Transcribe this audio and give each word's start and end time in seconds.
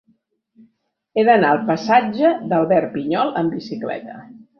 He 1.19 1.25
d'anar 1.27 1.51
al 1.55 1.61
passatge 1.67 2.31
d'Albert 2.53 2.89
Pinyol 2.95 3.31
amb 3.43 3.55
bicicleta. 3.59 4.17